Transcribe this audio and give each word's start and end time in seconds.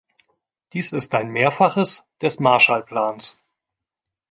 Dies 0.73 0.93
ist 0.93 1.13
ein 1.13 1.29
mehrfaches 1.29 2.05
des 2.23 2.39
Marshallplans. 2.39 3.37